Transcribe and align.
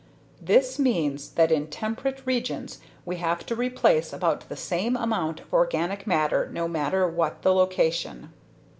_This 0.43 0.79
means 0.79 1.29
that 1.33 1.51
in 1.51 1.67
temperate 1.67 2.25
regions 2.25 2.79
we 3.05 3.17
have 3.17 3.45
to 3.45 3.55
replace 3.55 4.11
about 4.11 4.49
the 4.49 4.55
same 4.55 4.97
amount 4.97 5.41
of 5.41 5.53
organic 5.53 6.07
matter 6.07 6.49
no 6.51 6.67
matter 6.67 7.07
what 7.07 7.43
the 7.43 7.53
location. 7.53 8.33